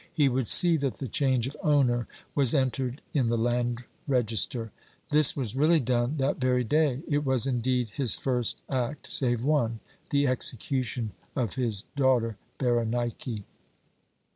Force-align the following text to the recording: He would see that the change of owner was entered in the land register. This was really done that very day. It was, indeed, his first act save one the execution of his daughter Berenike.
He 0.11 0.29
would 0.29 0.47
see 0.47 0.77
that 0.77 0.95
the 0.95 1.07
change 1.07 1.45
of 1.47 1.55
owner 1.61 2.07
was 2.33 2.55
entered 2.55 3.01
in 3.13 3.27
the 3.27 3.37
land 3.37 3.83
register. 4.07 4.71
This 5.11 5.35
was 5.37 5.55
really 5.55 5.79
done 5.79 6.17
that 6.17 6.37
very 6.37 6.63
day. 6.63 7.03
It 7.07 7.23
was, 7.23 7.45
indeed, 7.45 7.91
his 7.91 8.15
first 8.15 8.63
act 8.67 9.05
save 9.05 9.43
one 9.43 9.79
the 10.09 10.25
execution 10.25 11.11
of 11.35 11.53
his 11.53 11.83
daughter 11.95 12.37
Berenike. 12.57 13.43